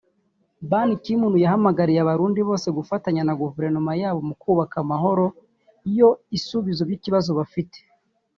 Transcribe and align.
Ban 0.69 0.89
Ki-moon 1.03 1.35
yahamagariye 1.43 1.99
abarundi 2.01 2.39
bose 2.49 2.67
gufatanya 2.77 3.21
na 3.25 3.33
guverinoma 3.41 3.91
yabo 4.01 4.19
mu 4.27 4.35
kubaka 4.41 4.75
amahoro 4.83 5.25
yo 5.97 6.09
isubizo 6.37 6.81
cy’ibibazo 6.99 7.31
bafite 7.39 7.77